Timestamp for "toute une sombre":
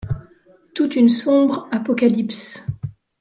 0.73-1.67